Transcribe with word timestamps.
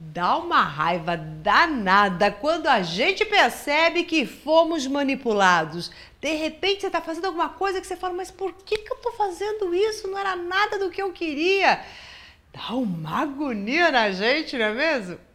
Dá 0.00 0.36
uma 0.36 0.62
raiva 0.62 1.16
danada 1.16 2.30
quando 2.30 2.68
a 2.68 2.82
gente 2.82 3.24
percebe 3.24 4.04
que 4.04 4.24
fomos 4.24 4.86
manipulados. 4.86 5.90
De 6.20 6.34
repente 6.34 6.82
você 6.82 6.86
está 6.86 7.00
fazendo 7.00 7.26
alguma 7.26 7.48
coisa 7.48 7.80
que 7.80 7.86
você 7.86 7.96
fala, 7.96 8.14
mas 8.14 8.30
por 8.30 8.52
que, 8.52 8.78
que 8.78 8.92
eu 8.92 8.96
estou 8.96 9.12
fazendo 9.12 9.74
isso? 9.74 10.06
Não 10.06 10.16
era 10.16 10.36
nada 10.36 10.78
do 10.78 10.90
que 10.90 11.02
eu 11.02 11.12
queria. 11.12 11.80
Dá 12.52 12.74
uma 12.74 13.22
agonia 13.22 13.90
na 13.90 14.10
gente, 14.12 14.56
não 14.56 14.66
é 14.66 14.74
mesmo? 14.74 15.27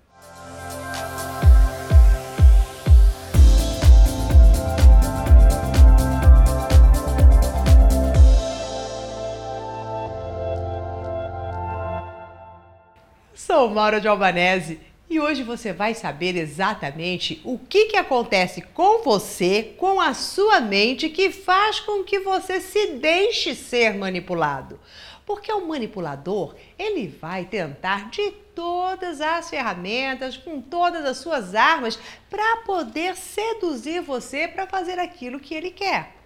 Sou 13.35 13.67
Maura 13.67 13.99
de 13.99 14.07
Albanese 14.07 14.79
e 15.09 15.19
hoje 15.19 15.41
você 15.41 15.73
vai 15.73 15.95
saber 15.95 16.37
exatamente 16.37 17.41
o 17.43 17.57
que, 17.57 17.85
que 17.85 17.97
acontece 17.97 18.61
com 18.61 19.01
você, 19.01 19.73
com 19.75 19.99
a 19.99 20.13
sua 20.13 20.61
mente, 20.61 21.09
que 21.09 21.31
faz 21.31 21.79
com 21.79 22.03
que 22.03 22.19
você 22.19 22.61
se 22.61 22.91
deixe 22.93 23.55
ser 23.55 23.95
manipulado. 23.95 24.79
Porque 25.25 25.51
o 25.51 25.67
manipulador, 25.67 26.53
ele 26.77 27.07
vai 27.07 27.45
tentar 27.45 28.11
de 28.11 28.29
todas 28.53 29.19
as 29.19 29.49
ferramentas, 29.49 30.37
com 30.37 30.61
todas 30.61 31.03
as 31.03 31.17
suas 31.17 31.55
armas, 31.55 31.97
para 32.29 32.57
poder 32.57 33.15
seduzir 33.15 34.01
você 34.01 34.47
para 34.47 34.67
fazer 34.67 34.99
aquilo 34.99 35.39
que 35.39 35.55
ele 35.55 35.71
quer. 35.71 36.22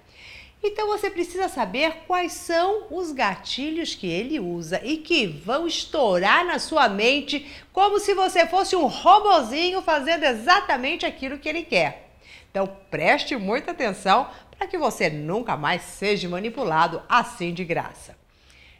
Então 0.63 0.87
você 0.87 1.09
precisa 1.09 1.47
saber 1.47 2.03
quais 2.07 2.33
são 2.33 2.87
os 2.89 3.11
gatilhos 3.11 3.93
que 3.93 4.07
ele 4.07 4.39
usa 4.39 4.81
e 4.83 4.97
que 4.97 5.27
vão 5.27 5.67
estourar 5.67 6.45
na 6.45 6.57
sua 6.57 6.89
mente 6.89 7.45
como 7.71 7.99
se 7.99 8.13
você 8.13 8.47
fosse 8.47 8.75
um 8.75 8.87
robozinho 8.87 9.81
fazendo 9.81 10.23
exatamente 10.23 11.05
aquilo 11.05 11.37
que 11.37 11.47
ele 11.47 11.63
quer. 11.63 12.09
Então 12.49 12.67
preste 12.89 13.35
muita 13.35 13.71
atenção 13.71 14.27
para 14.57 14.67
que 14.67 14.77
você 14.77 15.09
nunca 15.09 15.55
mais 15.55 15.83
seja 15.83 16.27
manipulado 16.27 17.03
assim 17.07 17.53
de 17.53 17.63
graça. 17.63 18.17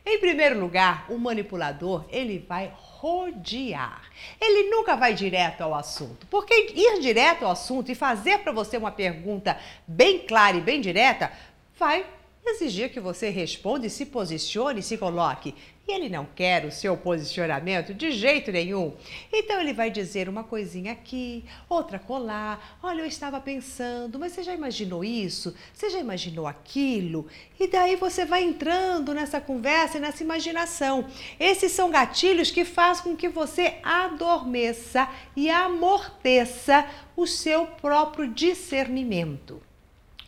Em 0.10 0.20
primeiro 0.20 0.58
lugar, 0.58 1.06
o 1.10 1.18
manipulador, 1.18 2.06
ele 2.10 2.40
vai 2.40 2.72
rodear. 2.74 4.02
Ele 4.40 4.70
nunca 4.70 4.96
vai 4.96 5.14
direto 5.14 5.62
ao 5.62 5.76
assunto, 5.76 6.26
porque 6.28 6.72
ir 6.74 7.02
direto 7.02 7.44
ao 7.44 7.52
assunto 7.52 7.92
e 7.92 7.96
fazer 7.96 8.40
para 8.40 8.54
você 8.54 8.78
uma 8.78 8.90
pergunta 8.90 9.60
bem 9.86 10.20
clara 10.20 10.56
e 10.56 10.62
bem 10.62 10.80
direta 10.80 11.30
vai 11.78 12.06
exigir 12.50 12.92
que 12.92 13.00
você 13.00 13.30
responda 13.30 13.86
e 13.86 13.90
se 13.90 14.06
posicione 14.06 14.80
e 14.80 14.84
se 14.84 14.98
coloque. 14.98 15.54
E 15.88 15.92
ele 15.94 16.10
não 16.10 16.26
quer 16.36 16.66
o 16.66 16.72
seu 16.72 16.98
posicionamento 16.98 17.94
de 17.94 18.12
jeito 18.12 18.52
nenhum. 18.52 18.94
Então 19.32 19.62
ele 19.62 19.72
vai 19.72 19.90
dizer 19.90 20.28
uma 20.28 20.44
coisinha 20.44 20.92
aqui, 20.92 21.46
outra 21.70 21.98
colar. 21.98 22.78
Olha, 22.84 23.02
eu 23.02 23.06
estava 23.06 23.40
pensando, 23.40 24.20
mas 24.20 24.34
você 24.34 24.44
já 24.44 24.54
imaginou 24.54 25.02
isso? 25.04 25.56
Você 25.74 25.90
já 25.90 26.00
imaginou 26.00 26.46
aquilo? 26.46 27.28
E 27.58 27.68
daí 27.68 27.96
você 27.96 28.26
vai 28.26 28.44
entrando 28.44 29.14
nessa 29.14 29.40
conversa 29.40 29.98
e 29.98 30.02
nessa 30.02 30.24
imaginação. 30.24 31.06
Esses 31.40 31.72
são 31.72 31.90
gatilhos 31.90 32.52
que 32.52 32.66
fazem 32.66 33.04
com 33.04 33.16
que 33.16 33.30
você 33.30 33.76
adormeça 33.82 35.10
e 35.38 35.50
amorteça 35.50 36.86
o 37.16 37.26
seu 37.26 37.66
próprio 37.66 38.28
discernimento. 38.30 39.62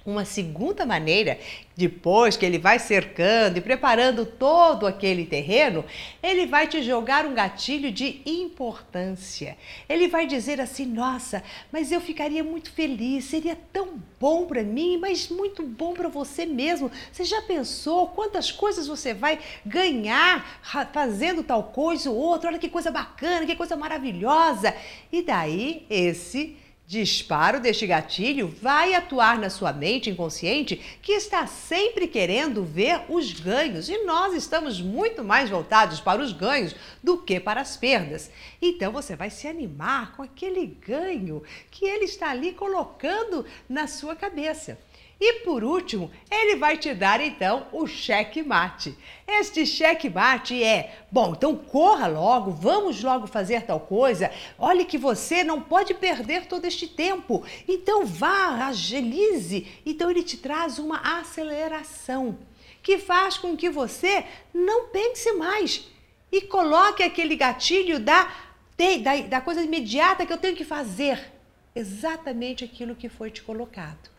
Uma 0.10 0.26
segunda 0.26 0.88
maneira, 0.88 1.40
depois 1.78 2.36
que 2.36 2.44
ele 2.44 2.58
vai 2.58 2.80
cercando 2.80 3.58
e 3.58 3.62
preparando 3.62 4.26
todo 4.26 4.88
aquele 4.88 5.24
terreno, 5.24 5.86
ele 6.24 6.48
vai 6.48 6.66
te 6.66 6.82
jogar 6.82 7.28
um 7.28 7.36
gatilho 7.36 7.92
de 7.92 8.24
importância. 8.26 9.56
Ele 9.88 10.08
vai 10.08 10.26
dizer 10.26 10.60
assim: 10.60 10.88
Nossa, 10.88 11.44
mas 11.72 11.92
eu 11.92 12.02
ficaria 12.02 12.44
muito 12.44 12.72
feliz, 12.72 13.26
seria 13.26 13.56
tão 13.72 14.02
bom 14.20 14.48
para 14.48 14.64
mim, 14.64 14.98
mas 14.98 15.30
muito 15.30 15.62
bom 15.62 15.94
para 15.94 16.10
você 16.10 16.44
mesmo. 16.44 16.90
Você 17.12 17.24
já 17.24 17.44
pensou 17.44 18.08
quantas 18.08 18.52
coisas 18.52 18.88
você 18.88 19.14
vai 19.14 19.38
ganhar 19.64 20.60
fazendo 20.92 21.44
tal 21.44 21.66
coisa 21.66 22.10
ou 22.10 22.18
outra? 22.18 22.50
Olha 22.50 22.58
que 22.58 22.68
coisa 22.68 22.90
bacana, 22.90 23.46
que 23.46 23.56
coisa 23.56 23.76
maravilhosa. 23.76 24.74
E 25.12 25.22
daí, 25.22 25.86
esse 25.88 26.58
Disparo 26.90 27.60
deste 27.60 27.86
gatilho 27.86 28.48
vai 28.48 28.96
atuar 28.96 29.38
na 29.38 29.52
sua 29.52 29.72
mente 29.72 30.10
inconsciente 30.10 30.76
que 31.04 31.12
está 31.12 31.46
sempre 31.46 32.08
querendo 32.08 32.64
ver 32.64 33.02
os 33.08 33.32
ganhos 33.32 33.90
e 33.90 34.06
nós 34.06 34.34
estamos 34.34 34.82
muito 34.82 35.24
mais 35.24 35.52
voltados 35.52 36.00
para 36.00 36.20
os 36.20 36.34
ganhos 36.34 36.76
do 37.04 37.20
que 37.20 37.40
para 37.40 37.62
as 37.62 37.78
perdas. 37.78 38.32
Então 38.60 38.92
você 38.92 39.16
vai 39.16 39.30
se 39.30 39.48
animar 39.48 40.16
com 40.16 40.24
aquele 40.24 40.66
ganho 40.66 41.44
que 41.70 41.86
ele 41.86 42.06
está 42.06 42.32
ali 42.32 42.54
colocando 42.54 43.46
na 43.70 43.86
sua 43.86 44.16
cabeça. 44.16 44.80
E 45.20 45.42
por 45.42 45.66
último, 45.66 46.10
ele 46.32 46.56
vai 46.56 46.78
te 46.78 46.94
dar 46.94 47.20
então 47.20 47.68
o 47.74 47.86
cheque-mate. 47.86 48.98
Este 49.28 49.66
cheque-mate 49.66 50.64
é: 50.64 50.96
bom, 51.12 51.34
então 51.36 51.56
corra 51.58 52.08
logo, 52.08 52.52
vamos 52.52 53.04
logo 53.04 53.28
fazer 53.28 53.64
tal 53.64 53.82
coisa. 53.82 54.32
Olhe 54.58 54.86
que 54.86 54.98
você 54.98 55.44
não 55.44 55.62
pode 55.62 55.94
perder 55.94 56.46
todo 56.46 56.64
este 56.64 56.88
tempo. 56.88 57.44
Então 57.68 58.06
vá, 58.06 58.68
agilize. 58.68 59.68
Então 59.86 60.10
ele 60.10 60.24
te 60.24 60.38
traz 60.38 60.80
uma 60.80 61.20
aceleração 61.20 62.38
que 62.82 62.98
faz 62.98 63.38
com 63.38 63.58
que 63.58 63.70
você 63.70 64.26
não 64.54 64.88
pense 64.88 65.34
mais 65.34 65.86
e 66.32 66.42
coloque 66.42 67.04
aquele 67.04 67.36
gatilho 67.36 68.00
da, 68.00 68.32
da, 68.78 69.18
da 69.28 69.42
coisa 69.42 69.62
imediata 69.62 70.26
que 70.26 70.32
eu 70.32 70.38
tenho 70.38 70.56
que 70.56 70.64
fazer. 70.64 71.34
Exatamente 71.76 72.64
aquilo 72.64 72.96
que 72.96 73.10
foi 73.10 73.30
te 73.30 73.42
colocado. 73.42 74.10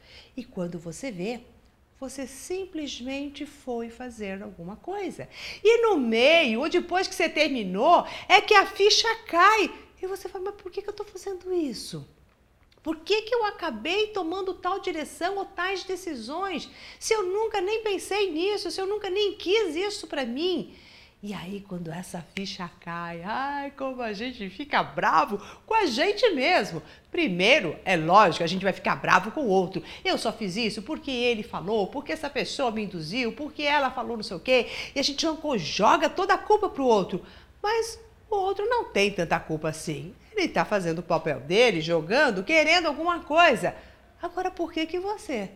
E 0.41 0.45
quando 0.45 0.79
você 0.79 1.13
vê, 1.13 1.43
você 1.99 2.27
simplesmente 2.27 3.45
foi 3.45 3.91
fazer 3.91 4.43
alguma 4.43 4.75
coisa. 4.75 5.29
E 5.63 5.83
no 5.83 5.99
meio, 5.99 6.61
ou 6.61 6.69
depois 6.71 7.07
que 7.07 7.15
você 7.15 7.29
terminou, 7.29 8.07
é 8.27 8.41
que 8.41 8.55
a 8.55 8.65
ficha 8.65 9.07
cai. 9.27 9.71
E 10.01 10.07
você 10.07 10.31
fala, 10.31 10.45
mas 10.47 10.55
por 10.55 10.73
que, 10.73 10.81
que 10.81 10.89
eu 10.89 10.93
estou 10.93 11.05
fazendo 11.05 11.53
isso? 11.53 12.09
Por 12.83 12.97
que, 13.01 13.21
que 13.21 13.35
eu 13.35 13.45
acabei 13.45 14.07
tomando 14.07 14.55
tal 14.55 14.81
direção 14.81 15.37
ou 15.37 15.45
tais 15.45 15.85
decisões? 15.85 16.71
Se 16.99 17.13
eu 17.13 17.23
nunca 17.23 17.61
nem 17.61 17.83
pensei 17.83 18.31
nisso, 18.31 18.71
se 18.71 18.81
eu 18.81 18.87
nunca 18.87 19.11
nem 19.11 19.35
quis 19.35 19.77
isso 19.77 20.07
para 20.07 20.25
mim. 20.25 20.75
E 21.23 21.35
aí, 21.35 21.63
quando 21.69 21.93
essa 21.93 22.25
ficha 22.35 22.71
cai, 22.81 23.23
ai, 23.23 23.71
como 23.73 24.01
a 24.01 24.11
gente 24.11 24.49
fica 24.49 24.83
bravo 24.83 25.39
com 25.67 25.75
a 25.75 25.85
gente 25.85 26.31
mesmo. 26.31 26.83
Primeiro, 27.11 27.79
é 27.85 27.95
lógico, 27.95 28.43
a 28.43 28.47
gente 28.47 28.63
vai 28.63 28.73
ficar 28.73 28.97
bravo 28.97 29.31
com 29.31 29.43
o 29.43 29.49
outro. 29.49 29.83
Eu 30.03 30.17
só 30.17 30.33
fiz 30.33 30.57
isso 30.57 30.81
porque 30.81 31.11
ele 31.11 31.43
falou, 31.43 31.89
porque 31.89 32.13
essa 32.13 32.31
pessoa 32.31 32.71
me 32.71 32.85
induziu, 32.85 33.33
porque 33.33 33.63
ela 33.65 33.91
falou 33.91 34.17
não 34.17 34.25
sei 34.25 34.39
o 34.39 34.41
quê. 34.41 34.69
E 34.95 34.99
a 34.99 35.03
gente 35.03 35.27
joga 35.59 36.09
toda 36.09 36.33
a 36.33 36.39
culpa 36.39 36.71
pro 36.71 36.87
outro. 36.87 37.23
Mas 37.63 38.01
o 38.31 38.37
outro 38.37 38.65
não 38.67 38.85
tem 38.85 39.11
tanta 39.11 39.39
culpa 39.39 39.69
assim. 39.69 40.15
Ele 40.35 40.47
está 40.47 40.65
fazendo 40.65 41.01
o 41.01 41.03
papel 41.03 41.41
dele, 41.41 41.83
jogando, 41.83 42.43
querendo 42.43 42.87
alguma 42.87 43.21
coisa. 43.21 43.75
Agora, 44.23 44.51
por 44.51 44.73
que 44.73 44.87
que 44.87 44.99
você 44.99 45.51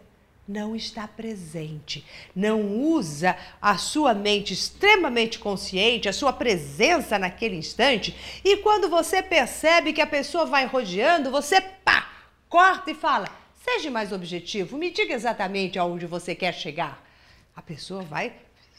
não 0.47 0.77
está 0.77 1.09
presente, 1.09 2.05
não 2.35 2.63
usa 2.63 3.37
a 3.61 3.79
sua 3.79 4.13
mente 4.13 4.53
extremamente 4.53 5.39
consciente, 5.39 6.09
a 6.09 6.13
sua 6.13 6.33
presença 6.33 7.19
naquele 7.19 7.57
instante, 7.57 8.15
e 8.45 8.59
quando 8.59 8.89
você 8.89 9.23
percebe 9.23 9.93
que 9.93 10.03
a 10.03 10.07
pessoa 10.07 10.45
vai 10.45 10.67
rodeando, 10.67 11.31
você 11.31 11.61
pá, 11.61 12.11
corta 12.49 12.91
e 12.91 12.95
fala: 12.95 13.29
seja 13.65 13.91
mais 13.91 14.13
objetivo, 14.13 14.77
me 14.77 14.91
diga 14.91 15.15
exatamente 15.15 15.79
aonde 15.79 16.07
você 16.07 16.35
quer 16.35 16.53
chegar. 16.53 17.03
A 17.57 17.63
pessoa 17.63 18.03
vai 18.03 18.33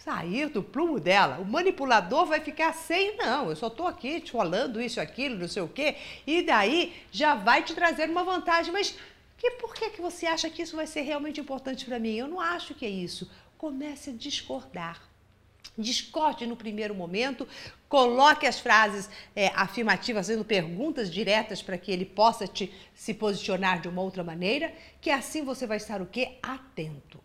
sair 0.05 0.49
do 0.49 0.61
plumo 0.61 0.99
dela. 0.99 1.39
O 1.39 1.45
manipulador 1.45 2.27
vai 2.27 2.39
ficar 2.39 2.73
sem, 2.73 3.17
não, 3.17 3.49
eu 3.49 3.55
só 3.55 3.67
estou 3.67 3.87
aqui 3.87 4.21
te 4.21 4.31
falando 4.31 4.79
isso, 4.79 5.01
aquilo, 5.01 5.39
não 5.39 5.47
sei 5.47 5.63
o 5.63 5.67
quê, 5.67 5.95
e 6.27 6.43
daí 6.43 6.93
já 7.11 7.33
vai 7.33 7.63
te 7.63 7.73
trazer 7.73 8.07
uma 8.09 8.23
vantagem, 8.23 8.71
mas 8.71 8.95
que 9.37 9.51
por 9.51 9.73
que, 9.73 9.89
que 9.89 10.01
você 10.01 10.25
acha 10.25 10.49
que 10.49 10.61
isso 10.61 10.75
vai 10.75 10.87
ser 10.87 11.01
realmente 11.01 11.39
importante 11.39 11.85
para 11.85 11.99
mim? 11.99 12.15
Eu 12.15 12.27
não 12.27 12.39
acho 12.39 12.73
que 12.73 12.85
é 12.85 12.89
isso. 12.89 13.29
Comece 13.57 14.11
a 14.11 14.13
discordar. 14.13 15.01
Discorde 15.77 16.47
no 16.47 16.55
primeiro 16.55 16.95
momento, 16.95 17.45
coloque 17.89 18.47
as 18.47 18.59
frases 18.59 19.09
é, 19.35 19.47
afirmativas, 19.47 20.27
fazendo 20.27 20.45
perguntas 20.45 21.11
diretas 21.11 21.61
para 21.61 21.77
que 21.77 21.91
ele 21.91 22.05
possa 22.05 22.47
te, 22.47 22.73
se 22.93 23.13
posicionar 23.13 23.81
de 23.81 23.89
uma 23.89 24.01
outra 24.01 24.23
maneira, 24.23 24.73
que 25.01 25.09
assim 25.09 25.43
você 25.43 25.67
vai 25.67 25.77
estar 25.77 26.01
o 26.01 26.05
quê? 26.05 26.37
Atento. 26.41 27.19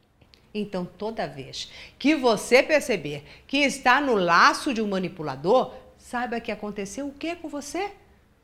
Então, 0.53 0.85
toda 0.85 1.29
vez 1.29 1.71
que 1.97 2.17
você 2.17 2.61
perceber 2.61 3.25
que 3.47 3.59
está 3.59 4.01
no 4.01 4.15
laço 4.15 4.75
de 4.75 4.83
um 4.83 4.89
manipulador, 4.89 5.73
saiba 5.97 6.41
que 6.41 6.51
aconteceu 6.51 7.07
o 7.07 7.13
que 7.13 7.37
com 7.37 7.49
você? 7.49 7.93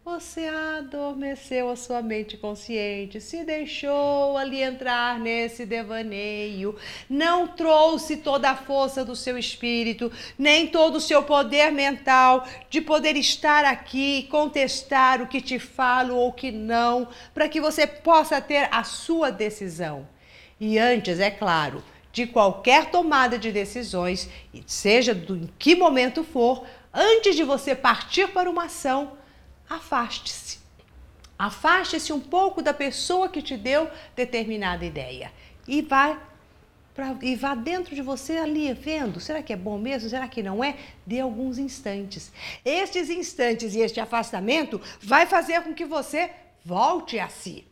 Você 0.06 0.46
adormeceu 0.46 1.68
a 1.68 1.74
sua 1.74 2.00
mente 2.00 2.36
consciente, 2.36 3.20
se 3.20 3.42
deixou 3.42 4.36
ali 4.36 4.62
entrar 4.62 5.18
nesse 5.18 5.66
devaneio, 5.66 6.76
não 7.10 7.48
trouxe 7.48 8.18
toda 8.18 8.50
a 8.50 8.54
força 8.54 9.04
do 9.04 9.16
seu 9.16 9.36
espírito, 9.36 10.12
nem 10.38 10.68
todo 10.68 10.94
o 10.94 11.00
seu 11.00 11.24
poder 11.24 11.72
mental 11.72 12.46
de 12.70 12.80
poder 12.80 13.16
estar 13.16 13.64
aqui, 13.64 14.28
contestar 14.30 15.20
o 15.20 15.26
que 15.26 15.40
te 15.40 15.58
falo 15.58 16.14
ou 16.14 16.32
que 16.32 16.52
não, 16.52 17.08
para 17.34 17.48
que 17.48 17.60
você 17.60 17.84
possa 17.84 18.40
ter 18.40 18.68
a 18.70 18.84
sua 18.84 19.32
decisão. 19.32 20.06
E 20.60 20.78
antes, 20.78 21.18
é 21.18 21.32
claro, 21.32 21.82
de 22.12 22.28
qualquer 22.28 22.92
tomada 22.92 23.36
de 23.36 23.50
decisões, 23.50 24.30
seja 24.68 25.12
do, 25.12 25.34
em 25.34 25.50
que 25.58 25.74
momento 25.74 26.22
for, 26.22 26.64
antes 26.94 27.34
de 27.34 27.42
você 27.42 27.74
partir 27.74 28.28
para 28.28 28.48
uma 28.48 28.66
ação, 28.66 29.16
afaste-se. 29.68 30.58
Afaste-se 31.38 32.12
um 32.12 32.20
pouco 32.20 32.62
da 32.62 32.72
pessoa 32.72 33.28
que 33.28 33.42
te 33.42 33.56
deu 33.56 33.90
determinada 34.14 34.84
ideia 34.84 35.30
e 35.68 35.82
vá 35.82 36.18
pra, 36.94 37.14
e 37.20 37.36
vá 37.36 37.54
dentro 37.54 37.94
de 37.94 38.00
você 38.00 38.38
ali 38.38 38.72
vendo, 38.72 39.20
será 39.20 39.42
que 39.42 39.52
é 39.52 39.56
bom 39.56 39.76
mesmo? 39.76 40.08
Será 40.08 40.26
que 40.26 40.42
não 40.42 40.64
é? 40.64 40.76
Dê 41.04 41.20
alguns 41.20 41.58
instantes. 41.58 42.32
Estes 42.64 43.10
instantes 43.10 43.74
e 43.74 43.80
este 43.80 44.00
afastamento 44.00 44.80
vai 45.00 45.26
fazer 45.26 45.62
com 45.62 45.74
que 45.74 45.84
você 45.84 46.30
volte 46.64 47.18
a 47.18 47.28
si. 47.28 47.66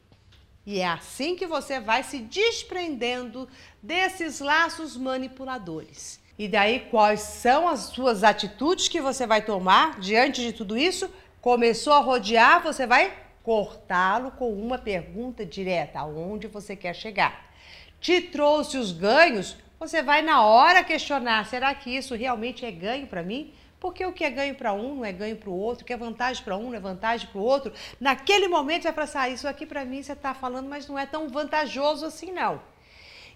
E 0.66 0.80
é 0.80 0.86
assim 0.86 1.36
que 1.36 1.46
você 1.46 1.80
vai 1.80 2.02
se 2.02 2.18
desprendendo 2.18 3.48
desses 3.82 4.40
laços 4.40 4.96
manipuladores. 4.96 6.20
E 6.38 6.48
daí, 6.48 6.80
quais 6.90 7.20
são 7.20 7.68
as 7.68 7.80
suas 7.80 8.24
atitudes 8.24 8.88
que 8.88 9.00
você 9.00 9.26
vai 9.26 9.42
tomar 9.42 10.00
diante 10.00 10.40
de 10.42 10.52
tudo 10.52 10.76
isso? 10.76 11.08
Começou 11.44 11.92
a 11.92 11.98
rodear, 11.98 12.62
você 12.62 12.86
vai 12.86 13.12
cortá-lo 13.42 14.30
com 14.30 14.50
uma 14.50 14.78
pergunta 14.78 15.44
direta: 15.44 15.98
aonde 15.98 16.46
você 16.46 16.74
quer 16.74 16.94
chegar? 16.94 17.52
Te 18.00 18.18
trouxe 18.18 18.78
os 18.78 18.92
ganhos, 18.92 19.54
você 19.78 20.02
vai 20.02 20.22
na 20.22 20.42
hora 20.42 20.82
questionar: 20.82 21.44
será 21.44 21.74
que 21.74 21.94
isso 21.94 22.14
realmente 22.14 22.64
é 22.64 22.70
ganho 22.70 23.06
para 23.06 23.22
mim? 23.22 23.52
Porque 23.78 24.06
o 24.06 24.12
que 24.14 24.24
é 24.24 24.30
ganho 24.30 24.54
para 24.54 24.72
um 24.72 24.94
não 24.94 25.04
é 25.04 25.12
ganho 25.12 25.36
para 25.36 25.50
o 25.50 25.54
outro, 25.54 25.82
o 25.82 25.86
que 25.86 25.92
é 25.92 25.98
vantagem 25.98 26.42
para 26.42 26.56
um 26.56 26.70
não 26.70 26.74
é 26.76 26.80
vantagem 26.80 27.28
para 27.28 27.38
o 27.38 27.44
outro. 27.44 27.74
Naquele 28.00 28.48
momento 28.48 28.84
vai 28.84 28.92
passar 28.94 29.28
isso 29.30 29.46
aqui 29.46 29.66
para 29.66 29.84
mim, 29.84 30.02
você 30.02 30.14
está 30.14 30.32
falando, 30.32 30.66
mas 30.66 30.88
não 30.88 30.98
é 30.98 31.04
tão 31.04 31.28
vantajoso 31.28 32.06
assim 32.06 32.32
não. 32.32 32.58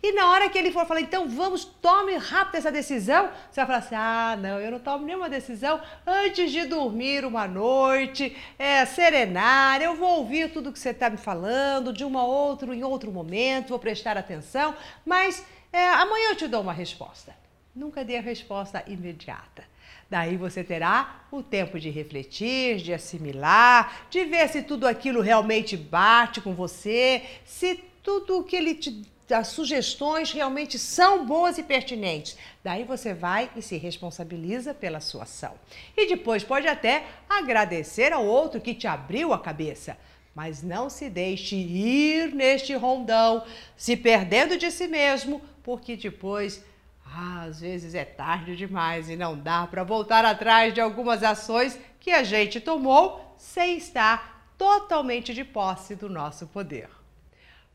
E 0.03 0.12
na 0.12 0.31
hora 0.31 0.49
que 0.49 0.56
ele 0.56 0.71
for 0.71 0.87
falar, 0.87 1.00
então 1.00 1.29
vamos, 1.29 1.65
tome 1.65 2.17
rápido 2.17 2.55
essa 2.56 2.71
decisão, 2.71 3.29
você 3.50 3.61
vai 3.61 3.67
falar 3.67 3.79
assim: 3.79 3.95
ah, 3.97 4.39
não, 4.41 4.61
eu 4.61 4.71
não 4.71 4.79
tomo 4.79 5.05
nenhuma 5.05 5.29
decisão 5.29 5.81
antes 6.06 6.53
de 6.53 6.67
dormir 6.67 7.25
uma 7.25 7.49
noite, 7.49 8.37
é, 8.59 8.85
serenar, 8.87 9.83
eu 9.83 9.97
vou 9.97 10.19
ouvir 10.19 10.53
tudo 10.53 10.73
que 10.73 10.79
você 10.79 10.91
está 10.91 11.11
me 11.11 11.17
falando, 11.17 11.93
de 11.93 12.05
uma 12.05 12.25
outra, 12.25 12.73
em 12.75 12.85
outro 12.85 13.11
momento, 13.11 13.71
vou 13.71 13.79
prestar 13.79 14.17
atenção, 14.17 14.75
mas 15.05 15.45
é, 15.73 15.89
amanhã 15.89 16.31
eu 16.31 16.37
te 16.37 16.47
dou 16.47 16.62
uma 16.62 16.73
resposta. 16.73 17.35
Nunca 17.75 18.05
dê 18.05 18.17
a 18.17 18.23
resposta 18.23 18.83
imediata. 18.87 19.65
Daí 20.11 20.37
você 20.37 20.65
terá 20.65 21.23
o 21.31 21.43
tempo 21.43 21.79
de 21.79 21.91
refletir, 21.91 22.79
de 22.79 22.95
assimilar, 22.95 24.06
de 24.09 24.25
ver 24.25 24.49
se 24.49 24.62
tudo 24.62 24.87
aquilo 24.87 25.21
realmente 25.21 25.77
bate 25.77 26.41
com 26.41 26.55
você, 26.55 27.23
se 27.45 27.77
tudo 28.03 28.39
o 28.39 28.45
que 28.45 28.56
ele 28.56 28.75
te 28.75 29.03
as 29.30 29.48
sugestões 29.48 30.32
realmente 30.32 30.78
são 30.78 31.26
boas 31.26 31.58
e 31.58 31.62
pertinentes. 31.62 32.36
Daí 32.62 32.84
você 32.84 33.12
vai 33.12 33.50
e 33.54 33.62
se 33.62 33.76
responsabiliza 33.76 34.72
pela 34.75 35.00
sua 35.00 35.25
ação. 35.25 35.54
E 35.96 36.06
depois 36.08 36.42
pode 36.42 36.66
até 36.66 37.04
agradecer 37.28 38.12
ao 38.12 38.25
outro 38.25 38.60
que 38.60 38.75
te 38.75 38.86
abriu 38.86 39.32
a 39.32 39.38
cabeça. 39.38 39.96
Mas 40.34 40.62
não 40.62 40.88
se 40.88 41.10
deixe 41.10 41.56
ir 41.56 42.34
neste 42.34 42.75
rondão, 42.75 43.44
se 43.76 43.96
perdendo 43.96 44.56
de 44.56 44.70
si 44.70 44.86
mesmo, 44.86 45.42
porque 45.62 45.96
depois, 45.96 46.64
ah, 47.04 47.42
às 47.42 47.60
vezes 47.60 47.94
é 47.94 48.04
tarde 48.04 48.56
demais 48.56 49.10
e 49.10 49.16
não 49.16 49.36
dá 49.36 49.66
para 49.66 49.82
voltar 49.82 50.25
atrás 50.25 50.72
de 50.72 50.80
algumas 50.80 51.22
ações 51.22 51.78
que 51.98 52.10
a 52.10 52.22
gente 52.22 52.60
tomou 52.60 53.34
sem 53.36 53.76
estar 53.76 54.52
totalmente 54.56 55.32
de 55.32 55.44
posse 55.44 55.94
do 55.94 56.08
nosso 56.08 56.46
poder. 56.46 56.88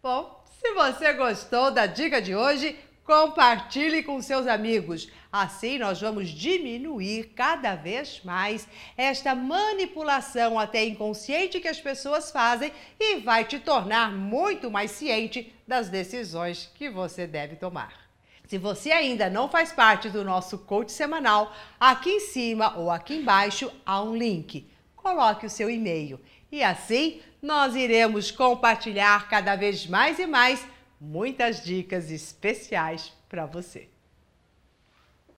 Bom, 0.02 0.43
se 0.64 0.72
você 0.72 1.12
gostou 1.12 1.72
da 1.72 1.86
dica 1.86 2.22
de 2.22 2.34
hoje, 2.34 2.80
compartilhe 3.04 4.02
com 4.02 4.22
seus 4.22 4.48
amigos. 4.48 5.10
Assim, 5.30 5.78
nós 5.78 6.00
vamos 6.00 6.30
diminuir 6.30 7.34
cada 7.36 7.76
vez 7.76 8.22
mais 8.24 8.66
esta 8.96 9.36
manipulação 9.36 10.58
até 10.58 10.86
inconsciente 10.86 11.60
que 11.60 11.68
as 11.68 11.82
pessoas 11.82 12.32
fazem 12.32 12.72
e 12.98 13.18
vai 13.18 13.44
te 13.44 13.60
tornar 13.60 14.14
muito 14.14 14.72
mais 14.72 14.92
ciente 14.92 15.54
das 15.68 15.90
decisões 15.90 16.72
que 16.74 16.90
você 16.90 17.28
deve 17.28 17.58
tomar. 17.58 17.94
Se 18.48 18.58
você 18.58 18.94
ainda 18.94 19.30
não 19.30 19.50
faz 19.50 19.74
parte 19.74 20.10
do 20.10 20.24
nosso 20.24 20.60
coach 20.60 20.94
semanal, 20.94 21.54
aqui 21.78 22.10
em 22.10 22.20
cima 22.22 22.78
ou 22.78 22.90
aqui 22.90 23.16
embaixo 23.16 23.70
há 23.86 24.02
um 24.02 24.16
link. 24.16 24.72
Coloque 24.96 25.46
o 25.46 25.50
seu 25.50 25.70
e-mail 25.70 26.22
e 26.54 26.62
assim 26.62 27.20
nós 27.42 27.76
iremos 27.76 28.30
compartilhar 28.30 29.28
cada 29.28 29.56
vez 29.56 29.88
mais 29.88 30.20
e 30.20 30.28
mais 30.28 30.64
muitas 31.02 31.64
dicas 31.64 32.12
especiais 32.12 33.12
para 33.28 33.48
você. 33.48 33.90